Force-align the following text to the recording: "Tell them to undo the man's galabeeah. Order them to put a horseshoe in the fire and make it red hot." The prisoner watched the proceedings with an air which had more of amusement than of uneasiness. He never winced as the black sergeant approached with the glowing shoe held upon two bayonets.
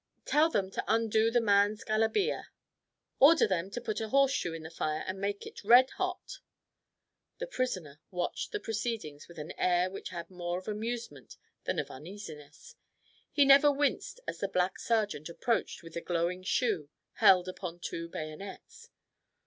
"Tell 0.25 0.49
them 0.49 0.71
to 0.71 0.83
undo 0.87 1.29
the 1.29 1.39
man's 1.39 1.83
galabeeah. 1.83 2.45
Order 3.19 3.45
them 3.45 3.69
to 3.69 3.79
put 3.79 4.01
a 4.01 4.09
horseshoe 4.09 4.51
in 4.51 4.63
the 4.63 4.71
fire 4.71 5.03
and 5.05 5.21
make 5.21 5.45
it 5.45 5.63
red 5.63 5.91
hot." 5.91 6.39
The 7.37 7.45
prisoner 7.45 7.99
watched 8.09 8.51
the 8.51 8.59
proceedings 8.59 9.27
with 9.27 9.37
an 9.37 9.51
air 9.59 9.91
which 9.91 10.09
had 10.09 10.31
more 10.31 10.57
of 10.57 10.67
amusement 10.67 11.37
than 11.65 11.77
of 11.77 11.91
uneasiness. 11.91 12.73
He 13.31 13.45
never 13.45 13.71
winced 13.71 14.19
as 14.27 14.39
the 14.39 14.47
black 14.47 14.79
sergeant 14.79 15.29
approached 15.29 15.83
with 15.83 15.93
the 15.93 16.01
glowing 16.01 16.41
shoe 16.41 16.89
held 17.17 17.47
upon 17.47 17.77
two 17.79 18.09
bayonets. 18.09 18.89